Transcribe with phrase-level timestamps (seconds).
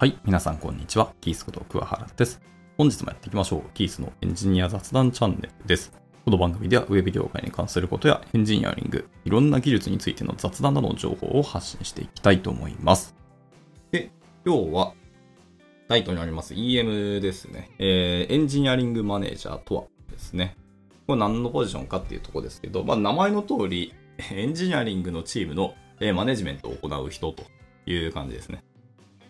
[0.00, 1.12] はい、皆さんこんにちは。
[1.20, 2.40] キースこと桑原です。
[2.78, 3.62] 本日もやっていきましょう。
[3.74, 5.92] キースのエンジニア雑談チャンネルです。
[6.24, 13.14] この番組ではウェブ業界に関することやエンジニアリング、いろんな技術についての雑談などの情報を発信していきたいと思います。
[13.90, 14.10] で、
[14.46, 14.94] 今日は
[15.86, 17.70] タイトルにあります EM ですね。
[17.78, 20.56] えーエンジニアリングマネージャーとはですね。
[21.06, 23.92] これ何のポジションかっていうとこですけど、まあ名前の通り、
[24.32, 25.74] エンジニアリングのチームの
[26.14, 27.42] マネジメントを行う人と
[27.84, 28.64] いう感じですね。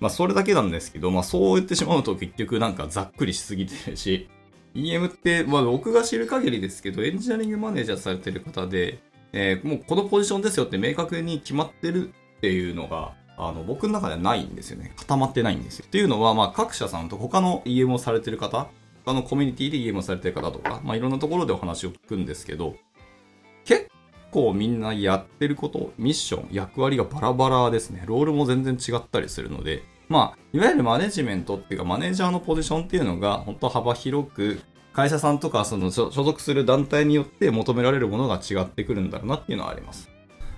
[0.01, 4.29] まあそれだけなんですけど、まあそう言ってしまうと結局なんかざっくりしすぎてるし、
[4.75, 9.01] EM って、まあ僕が知る限りですけど、エンジニアリングマネージャーされてる方で、
[9.33, 14.93] えーもうこのポジションですよって明確に決まってるっていうのが、あの、僕の中ではないんですよね。
[14.97, 15.85] 固まってないんですよ。
[15.87, 18.69] っていうのは、まあ各社さんと他の EM をされてる方、
[19.05, 22.77] 他のコミュニティで EM をされてる方とか、まあいろんなところでお話を聞くんですけど、
[24.31, 28.03] 構みんなやってること、ミッション、役割がバラバラですね。
[28.07, 34.61] ロールも全然違ったりするので、まあ、いわゆるマネジメントっていうか、マネージャーのポジションっていうのが、本当幅広く、
[34.93, 40.11] 会社さんとか、その所属する団体によって求められるものが違ってくるんだろうなっていうのはあります。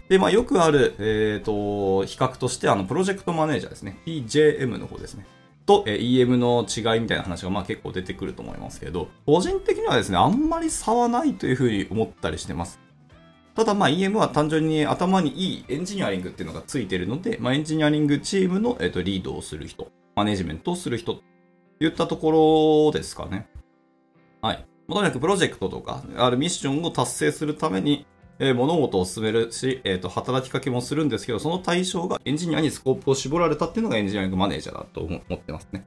[0.08, 3.98] で、まあ、よくある、えっ、と、比較として、あの、プロジェクトマネージャーですね。
[4.06, 5.26] PJM の方ですね。
[5.66, 12.80] と、え EM の違いみたいな話がまあ結構出てくると思いますけど、個人的にはですね、あんまり差はないというふうに思ったりしてます。
[13.54, 21.22] ただまあ EM は単純に頭にいいエンジニアリングっていうのがついてるので、まあエンジニアリングチームの、えっとリードをする人、マネジメントをする人と
[21.80, 23.46] いったところですかね。
[24.40, 24.66] はい。
[24.88, 28.06] とにかくプロジェクトとか、あるミッションを達成するために、
[28.38, 35.86] えー物事を進めるし、えっ、と、働きかけもするんですけど、その対象がエンジニアにスコープを絞られたっていうのがエンジニアリングマネージャーだと思ってますね。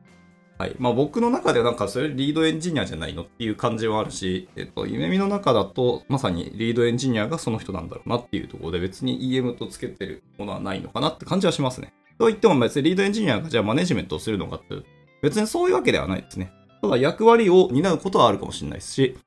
[0.58, 0.76] はい。
[0.80, 11.94] まあ僕の中ではなんかそれリードエンジニアじゃないのっていう感じはあるし、えっと、ゆめみの中だとまさにリードエンジニアがその人なんだろうなっていうところで別に EM とつけてるものはないのかなって感じはしますね。
[12.18, 14.76] と言っても別にリードエンジニアがじゃあマネジメントをするのかって
[15.22, 16.52] 別にそういうわけではないですね。
[16.82, 19.18] ただ役割を担うことはあるかもしれないですし、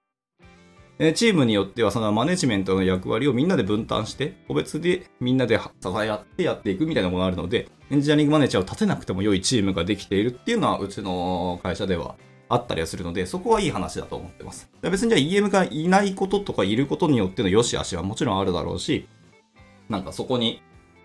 [1.01, 12.17] えチームによってはそのマネジメントの役割をみんなで分担して、個別でみんなで支え合ってやっていくみたいなものがあるので、エンジニアリングマネージャーを立てなくても良いチームができているっていうのはうちの会社では
[12.49, 14.69] あったりはするので、そこはいい話だと思ってます。
[14.83, 19.07] 別にじゃあ EM がいないこととかいることによっての良し悪しはもちろんあるだろうし、
[19.89, 20.63] なんかそこに、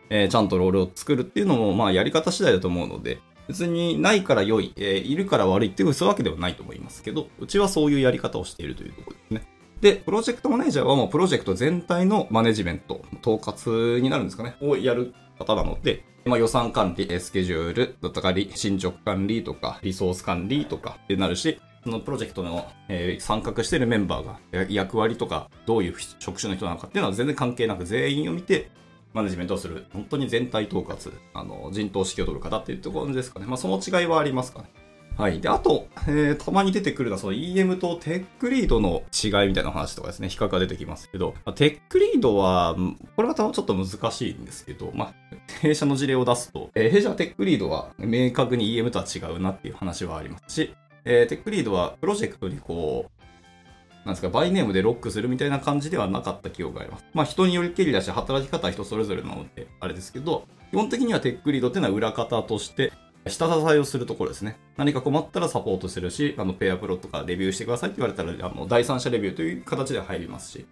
[0.09, 9.53] えーちゃんとロールを作るっていうのも、まあやり方次第だと思うので、別にないから良い、えーいるから悪いっていうそういうわけではないと思いますけど、うちはそういうやり方をしているというところですね。
[9.83, 24.39] で、プロジェクトマネージャーはもうプロジェクト全体のマネジメント、統括になるんですかね、をやる方なので、まあ、予算管理、スケジュールだったり、進捗管理とか、リソース管理とかってなるし、そのプロジェクトの、えー参画してるメンバーが
[24.69, 28.71] 役割とか、どういう職種の人なのかっていうのは全然関係なく全員を見て、
[29.11, 33.47] マネジメントをする、本当に全体統括、あの、陣頭指揮を取る方っていうところですかね。
[33.47, 34.69] まあ、その違いはありますかね。
[35.18, 35.40] はい。
[35.40, 42.75] で、あと、えーたまに出てくるのは、その EM とテックリードの違いみたいな話とかですね、比較が出てきますけど、まあテックリードは、
[43.16, 45.13] これは多分ちょっと難しいんですけど、まあ、
[45.62, 50.74] 弊社の事例を出すと、えー弊社はテックリードは明確に EM とは違うなっていう話はありますし、
[51.06, 57.06] えーテックリードはプロジェクトにこう、なんですか、バイネームでロックするみたいな感じではなかった記憶があります。
[57.13, 62.91] まあ人によりけりだし、働き方は人それぞれなので、あれですけど、基本的にはテックリードっていうのは裏方として、
[63.28, 64.57] 下支えをするところですね。
[64.78, 70.66] 何か困ったらサポートするし、あの、ペアプロとかレビューしてくださいって言われたら、あの、第三者レビューという形で入りますし。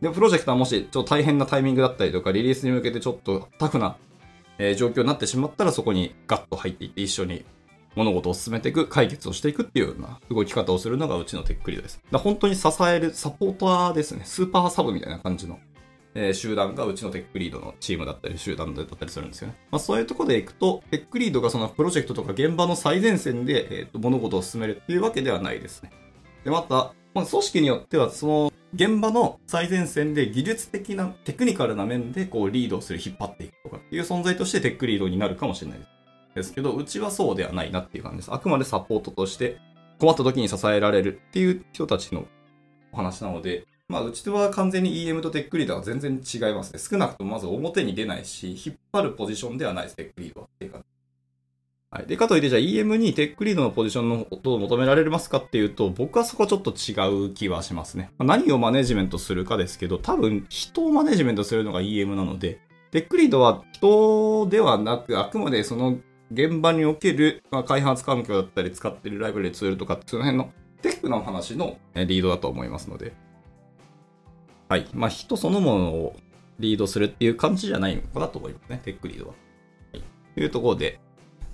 [0.00, 3.96] で、プロジェクトはもし、ちょっと大変なタイミングだったりとか、リリースに向けてちょっとタフな、
[4.58, 7.44] えー状況になってしまったら、そこにガッと入っていって、一緒に
[7.94, 12.00] 物事を進めていく、解決をしていくっていうような動き方をするのがうちのテックリードです。
[12.10, 14.22] だ本当に支えるサポーターですね。
[14.24, 15.58] スーパーサブみたいな感じの、
[16.14, 19.56] えー集団がうちのテックリードのチームだったり、集団だったりするんですよね。
[19.70, 25.92] まあそういうところでいくと、テックリードがそのプロジェクトとか現場の最前線で、えーと物事を進めるっていうわけではないですね。
[26.44, 35.90] で、また、まあ組織によっては、その、現場の最前線で技術的な、テクニカルな面でこうリードする、引っ張っていくとかっていう存在としてテックリードになるかもしれないです。
[36.34, 38.32] ですけど、うちはそうではないなっていう感じです。
[38.32, 39.58] あくまでサポートとして、
[39.98, 42.26] 困った時に支えられるっていう人たちの
[42.92, 46.78] お話なので、まあ、うちとは完全に EM とテックリードは全然違いますね。
[46.78, 50.48] 少なくともまず表に出ないし、引っ張るポジションではないです、テックリードは。
[50.60, 50.86] いう感じ
[51.90, 52.06] はい。
[52.06, 58.10] で、かといって、じゃあ EM にテックリードのポジションのことを求められますかっていうと、僕はそこはちょっと違う気はしますね。
[58.18, 62.60] まあ何をマネジメントするかですけど、多分人をマネジメントするのが EM なので、
[62.90, 65.96] テックリードは人ではなく、あくまでその
[66.30, 70.52] 現場における、まあ、開発環境だったり、使ってるライブラリツールとか、その辺の
[70.82, 73.14] テックの話のリードだと思いますので、
[74.68, 74.86] はい。
[74.92, 76.16] まあ、人そのものを
[76.58, 79.34] リードするっていう感じじゃないのかなと思いますね、テックリードは。
[79.92, 80.02] はい。
[80.34, 81.00] というところで、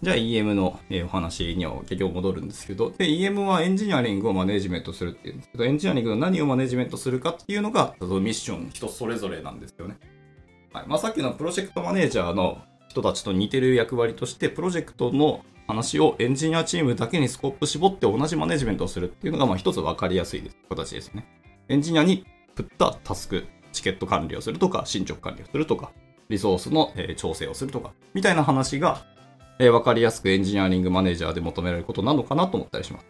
[0.03, 9.97] じゃあ EM のお話には結局戻るんですけど、で、EM はエンジニアリングをマネジメントするっていうんですけど、エンジニアリングの何をマネジメントするかっていうのが、そのミッション人それぞれなんですよね。
[10.73, 10.87] はい。
[10.89, 21.27] まあ、さっきのプロジェクトマネージャーの人たちと似てる役割として、プロジェクトの話をエンジニアチームだけにスコープ絞って同じマネジメントをするっていうのが、まあ一つ分かりやすいです形ですね。
[21.69, 25.93] エンジニアに振ったタスク、チケット管理をするとか、進捗管理をするとか、
[26.29, 29.05] リソースの、え調整をするとか、みたいな話が、
[29.59, 33.07] え分かりやすくエンジニアリングマネージャーで求められることなのかなと思ったりします。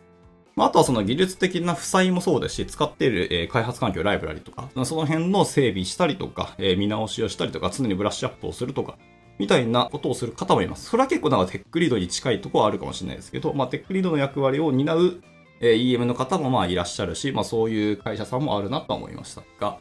[0.57, 8.97] まあ、あとはその技術的な負債もそうですし、使っている、え開発環境、ライブラリとか、その辺の整備したりとか、え見直しをしたりとか、常にブラッシュアップをするとか、
[9.39, 10.91] みたいなことをする方もいます。
[10.91, 15.23] それは結構なんかテックリードに近いところはあるかもしれないですけど、まあ、テックリードの役割を担う、
[15.65, 19.79] え EM の方もまあいらっしゃるし、まあそういう会社さんもあるなとは思いましたが、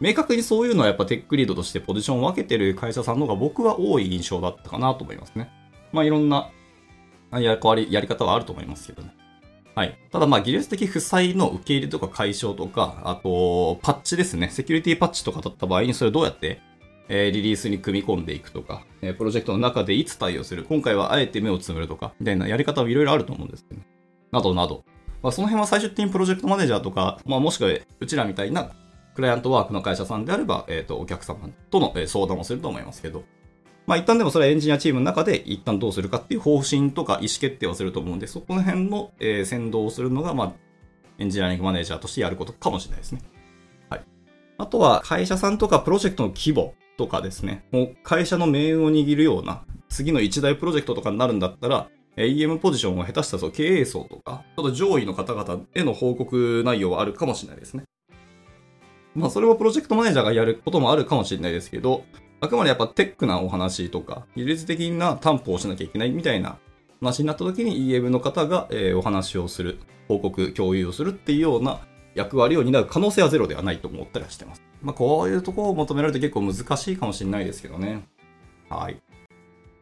[0.00, 5.50] 明確にそういうのはやっぱテックリードとしてポジションを分けてる会社さんの方が僕は多い印象だったかなと思いますね。
[5.92, 6.50] まあいろんな
[7.32, 9.14] 役割、やり方はあると思いますけどね。
[9.76, 9.96] はい。
[10.10, 14.48] ただまあ技術的負債の受け入れとか解消とか、あと、パッチですね。
[14.50, 16.60] セキュリティパッチとかだった場合にそれをどうやって
[17.12, 23.86] え、リリースに組み込んでいくとか、え、プロジェクトの中でいつ対応する、今回はあえて目をつむるとか、みたいなやり方はいろいろあると思うんですけど、ね、
[24.30, 24.84] などなど。
[25.22, 27.70] まあ、その辺は最終的にプロジェクトマネージャーとか、まあ、もしくは
[28.00, 28.70] うちらみたいな
[29.14, 33.24] クライアントワークの会社さんであれば、えっ、ー、と、お客様との相談をすると思いますけど、
[33.86, 40.52] まあ一旦でもそれはエンジニアチームの中で一旦どうするかっていう方針とか意思決定をすると思うんで、そこの辺の、えー、先導をするのが、まあ、
[41.18, 43.22] エンジニアリングマネージャーとしてやることかもしれないですね。
[43.88, 44.04] はい。
[44.58, 51.88] あとは、会社さんとかプロジェクトの規模とかですね、もう会社の命運を握るような、次の一大プロジェクトとかになるんだったら、
[52.26, 57.84] EM ポジションを下手したら経営層とか、ちょっと上位の方々への報告内容はあるかもしれないですね。
[59.14, 62.04] まあ、それはプロジェクトマネージャーがやることもあるかもしれないですけど、
[62.40, 66.58] あくまでやっぱテックなお話とか、技術的な担保をしなきゃいけないみたいな
[67.00, 69.78] 話になった時に EM の方が、えお話をする、
[70.08, 71.80] 報告、共有をするっていうような
[72.14, 74.62] 役割を担う可能性はゼロではないと思ったりはしてます。
[74.82, 78.06] まあ、こういうところを求められると結構難しいかもしれないですけどね。
[78.68, 79.00] はい。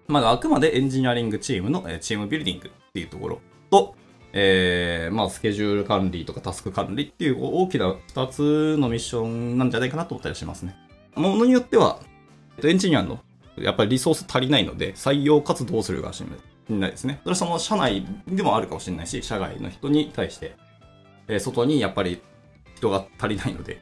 [0.08, 3.40] まあ、あくまでエンジニアリングチームの、チームビルディングっていうところ
[3.70, 3.94] と、
[4.32, 10.76] えー、まあ、スケジュール管理とかタスク管理っていう大きな2つのミッションなんじゃないかなと思ったりしますね。
[11.14, 12.00] ものによっては、
[12.64, 13.20] エンジニアの
[13.56, 16.22] やっぱりリソース足りないので、採用活動をするかもし
[16.68, 17.20] れないですね。
[17.22, 20.56] それはその社内でもあるかもしれないし、社外の人に対して、
[21.28, 22.20] え、外にやっぱり
[22.76, 23.80] 人が足りないので、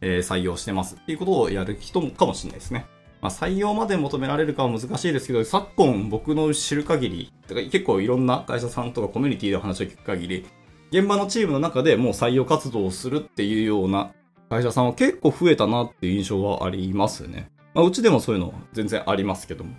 [0.00, 2.86] え、採用してますっていうことをやる人かもしれないですね。
[3.22, 10.44] まあ、採用まで求められるかは難しいですけど、昨今僕の知る限り、か結構いろんな会社さんとかコミュニティで話を聞く限り、
[10.90, 14.10] 現場のチームの中でもう採用活動をするっていうような
[14.50, 17.48] 会社さんは結構増えたなっていう印象はありますね。
[17.74, 19.76] まあ、うちでもそういうの全然ありますけども。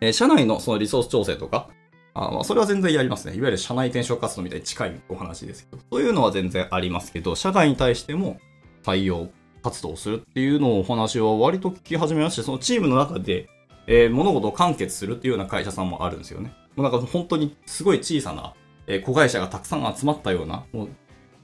[0.00, 1.68] えー、社内のそのリソース調整とか、
[2.12, 3.36] あまあ、それは全然やりますね。
[3.36, 8.40] いわゆる社内転職活動みたいに近いお話ですけど、そういうのは全然ありますけど、社外に対しても
[8.84, 9.28] 採用
[9.66, 13.48] 活動をするっていうのをお話は割と聞き始めまして、そのチームの中で、
[13.88, 16.52] えー、物事を完結するっていうような会社さんもあるんですよね。
[16.76, 18.54] もうなんか本当にすごい小さな、
[18.86, 20.88] えー、子会社がたくさん集まったような、もう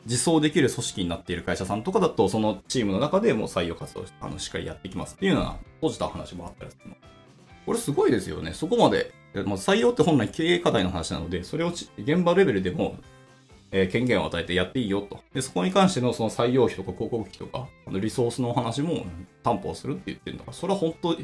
[0.06, 6.96] 自走できる組織になっている会社さんとかだと、そのチームの中でもう採用活動あのしっかりやっていきますっていうような閉じた話もあったりするの。
[7.66, 8.52] これすごいですよね。
[8.52, 12.96] そこまでまあ、採用って本来経営課題の話なので、それを現場レベルでも、
[13.70, 15.20] えー、権限を与えてやっていいよと。
[15.32, 19.06] で、そこに関してのその採用費とか広告費とか、のリソースのお話も
[19.42, 21.16] 担保するって言ってるんだから、それは本当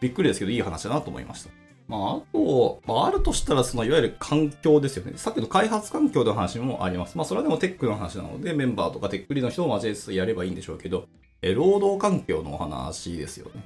[0.00, 1.50] びっくりですけど、いい話だなと思いました。
[1.88, 5.14] まあ、あと、まあ、あるとしたら、その、いわゆる環境ですよね。
[5.16, 7.16] さっきの開発環境の話もあります。
[7.16, 11.06] まあ、それはでもテックの話なので、メンバーとかテックリの人を交えてやればいいんでしょうけど、
[11.40, 13.64] え労働環境のお話ですよね。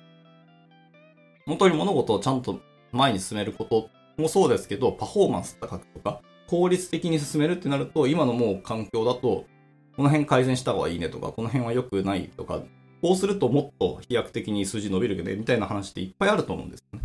[1.46, 2.60] 本当に物事をちゃんと
[2.92, 9.46] 前に進めることもそうですけど、パフォーマンス高くとか、効率的に進めるってなると、今のもう環境だと、
[9.96, 12.60] この辺改善した方がいいねとか、この辺は良くないとか、
[13.02, 17.04] こうするともっと飛躍的に数字伸びるよね、みたいな話っていっぱいあると思うんですよね。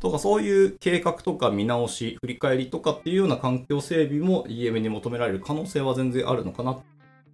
[0.00, 6.82] とか、そういう計画とか見直し、振り返りとかっていうような環境整備も EM に求められる可能性は全然あるのかなと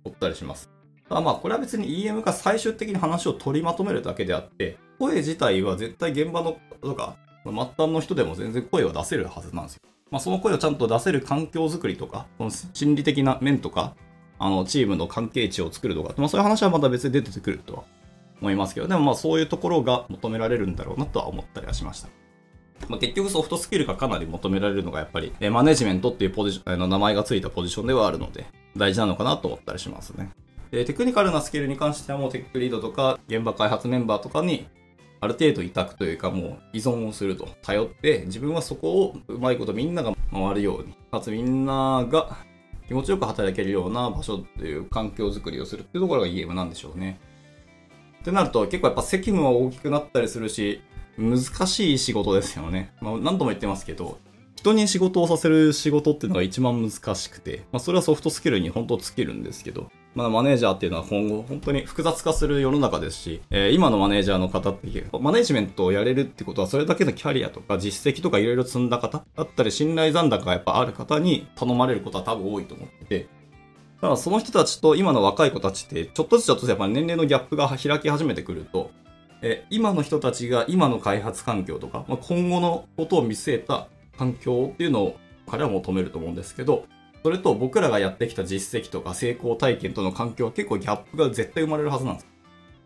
[0.04, 0.70] 思ったりします。
[1.08, 9.80] ただまあ、これは別に EM が最終的に話を取りまとめるだけであって、声自体は絶対現場のとか、末端の人でも全然声を出せるはずなんですよ。
[10.10, 13.94] まあ、その声をちゃんと出せる環境づくりとか、その心理的な面とか、
[14.38, 17.84] あの、チームの関係値を作るとか、まあ、そういう話はまた別に出てくるとは
[18.40, 22.08] 思いますけど、でもまあそういうところが求められるんだろうなとは思ったりはしました。
[22.88, 30.30] まあ、結局ソフトスキルがかなり求められるのがやっぱり、えマネジメントっていうポジション、の名前がついたポジションではあるので、大事なのかなと思ったりしますね。
[30.70, 34.66] でテクニカルなスキルに関してはもうテックリードとか現場開発メンバーとかに
[35.20, 42.36] ある程度委託というかもう依存をすると頼って自分はそこをうまいことみんなが回るようにかつみんなが
[42.88, 47.20] 気持ちよく働けるような場所っていう環境づくりをするっていうところが EM なんでしょうね。
[48.20, 50.80] ってなると結構やっぱ責務は大きくなったりするし
[51.16, 52.92] 難しい仕事ですよね。
[53.00, 54.18] まあ、何度も言ってますけど
[54.56, 73.28] 人に仕事をさせる仕事っていうのが一番難しくて、まあ、それはソフトスキルに本当尽きるんですけど、まあ、マネージャーっていうのは今後本当に複雑化する世の中ですし、えー、今のマネージャーの方っていうマネージメントをやれるってことはそれだけのキャリアとか実績とかいろいろ積んだ方だったり信頼残高がやっぱある方に頼まれることは多分多いと思ってて、だ
[74.00, 78.90] からその人たちと今の若い子たちってちょっとずつちょっとやっぱ年齢のギャップが開き始めてくると、
[79.40, 83.86] え今の人たちが今の開発環境とか、まあ、今後のことを見据えた
[84.18, 85.16] 環境っていうのを
[85.48, 86.86] 彼は求めると思うんですけど、
[87.28, 92.26] それと僕らがやってきた実績とか成功体験との環境は結構ギャップが絶対生まれるはずなんです。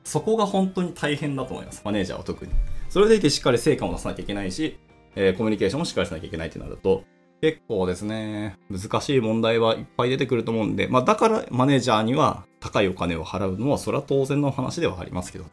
[0.02, 1.80] そこが本当に大変だと思います。
[1.84, 2.50] マネージャーは特に。
[2.88, 4.80] それでいてしっかり成果も出さなきゃいけないし、
[5.14, 7.04] えー、コミュニケーションもしっかりしなきゃいけないってなると、
[7.40, 15.44] 結構ですね、難しい問題はいっぱい出てくると思うんで、まあだからマネージャーには高いお金を払うのはそれは当然の話ではありますけど、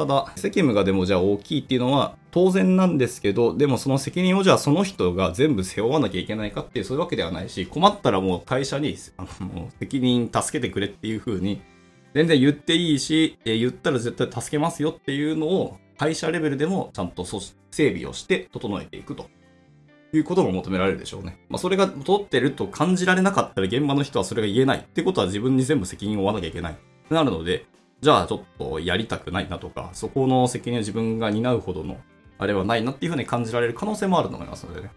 [0.00, 11.60] ただ、責務がでもじゃあ大きいっていうのは当然なんですけど、でもその責任をじゃあその人が全部背負わなきゃいけないかっていうそういうわけではないし、困ったらもう会社にあの責任助けてくれっていう風に
[12.14, 19.28] 全然言っていいし、え言ったら絶対助けますよっていうのを会社レベルでもちゃんと整備をして整えていくと
[20.14, 21.44] いうことも求められるでしょうね。
[21.50, 26.72] まあ、それが取ってると感じられなかったら現場の人はそれが言えないってことは自分に全部責任を負わなきゃいけない。
[26.72, 26.76] っ
[27.10, 27.66] てなるので、
[28.00, 31.98] じゃあちょっとやりたくないなとか、そこの責任を自分が担うほどの
[32.38, 34.90] あれはないなっていうふうに感じられる可能性もあると思いますのでね。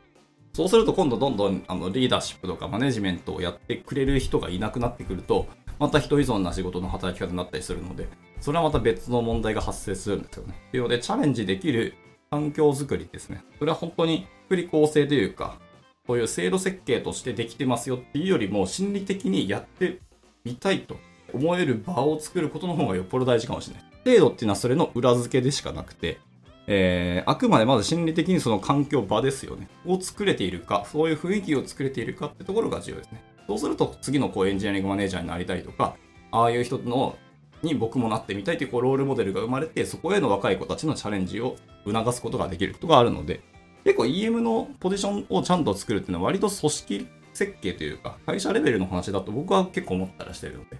[0.54, 5.48] そうすると今度どんどんあのリーダーシップとかマネジメントをやってくれる人がいなくなってくると、
[5.80, 8.08] また人依存な仕事の働き方になったりするので、
[8.40, 10.54] それはまた別の問題が発生するんですよね。
[10.72, 11.96] というので、チャレンジできる
[12.30, 13.44] 環境づくりですね。
[13.60, 15.60] それは本当に福利厚生というか、
[16.08, 20.00] こういう制度設計としてできてますよっていうよりも、心理的にやって
[20.46, 20.98] みたいと
[21.34, 23.84] 思える場を作ることの方がよっぽど大事かもしれない。
[24.06, 26.20] 制度っていうのはそれの裏付けでしかなくて、
[26.68, 29.68] えー、あくまでまず心理的にその環境場ですよね。
[29.86, 33.24] を作れているか、そういう雰囲気を作れているかってところが重要ですね。
[33.48, 35.96] そうすると次のこうエンジニアリングマネージャーになりたいとか、
[36.32, 37.18] ああいう人の
[37.62, 43.42] に僕もなってみたいというこうロールモデルが生まれて、そこへの若い子たちのチャレンジを促すことができることがあるので、
[43.84, 50.78] 結構 EM のポジションをちゃんと作るっていうのは割と組織設計というか、会社レベルの話だと僕は結構思ったらしてるので、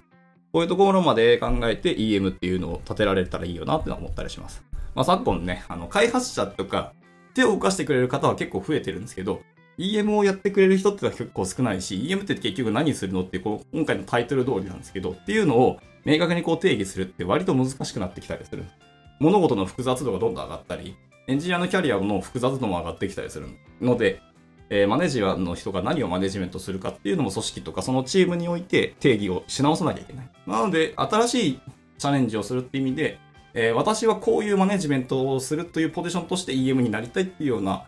[0.54, 4.64] こういうところまで考えて EM っていうのを立てられたらいいよなって思ったりします。
[4.94, 6.94] まあ、昨今ね、あの、開発者とか
[7.34, 9.42] 手を動かしてくれる方は結構増えてるんですけど、
[9.80, 18.64] EM をやってくれる人ってのは結構少ないし、EM って結局何するのってこう、今回のタイトル通りなんですけど、っていうのを明確にこう定義するって割と難しくなってきたりする。
[19.20, 20.96] 物事の複雑度がどんどん上がったり、
[21.26, 23.48] エンジニアのキャリアの複雑度も上がってきたりする
[23.82, 24.22] ので、
[24.76, 30.30] えー、マネージャーの人が何をマネジメントするかっていうのも組織とかそのチームにおいて定義をし直さなきゃいけない。
[30.48, 31.60] なので、新しい
[32.00, 33.20] チャレンジをするって意味で、
[33.54, 37.86] えー、私はこういうマネジメントをするというポジションとして EM になりたいっていうような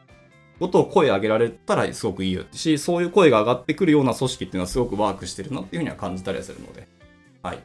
[0.60, 6.88] ことを声上げられたらすごくいいよし、そういう声が上がってくるような組織っていうのはすごくワークしてるなっていうふうには感じたりするので、
[7.42, 7.60] はい。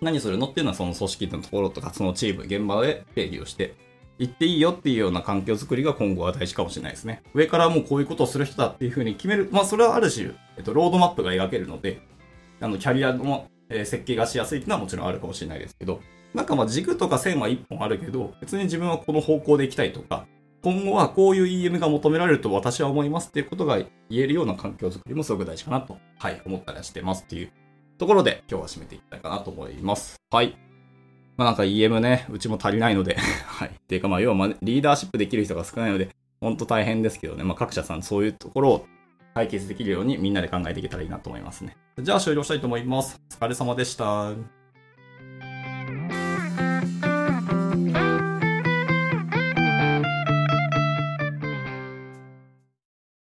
[0.00, 3.74] 何するのっていうのはその組織のところとかそのチーム、現場で定義をして、
[4.22, 7.22] 行っていいよっていうような環境づくりが今後は大事かもしれないですね。
[7.34, 9.48] 上からもうこういうことをする人だっていうふうに決める。
[9.50, 12.00] まあそれはある種、えっと、ロードマップが描けるので、
[12.60, 16.00] あの、キャリアの、え、設計がしやすいっていうのはもちろんあるかもしれないですけど、
[16.34, 20.26] なんかまあ軸とか線は一本あるけど、別に自分はこの方向で行きたいとか、
[20.62, 23.88] 今後はこういう EM が求められると私は思いますっていうことが言
[24.20, 27.50] えるような環境づくりもすごく大事かなと、はい、思ったりはしてますっていう
[27.98, 30.14] ところで今日は締めていきたいかなと思います。
[30.30, 30.71] はい。
[31.42, 33.68] まあなんか EM ね、うちも足りないので はい。
[33.68, 36.08] っていうかまあ要はまリーダーシップできる人が少ないので、
[36.40, 38.86] ほんと大変ですけどね、まあ各社さんそういうところを
[39.34, 41.76] 解決できるようにみんなで考えていけたらいいなと思いますね。
[41.98, 43.20] じゃあ終了したいと思います。
[43.40, 44.61] お疲れ様でした。